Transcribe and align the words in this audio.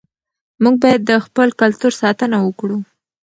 موږ 0.63 0.75
باید 0.83 1.01
د 1.05 1.11
خپل 1.25 1.47
کلتور 1.61 1.93
ساتنه 2.01 2.37
وکړو. 2.41 2.77